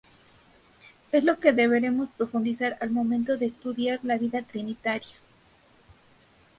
[1.11, 5.15] Es lo que deberemos profundizar al momento de estudiar la vida trinitaria.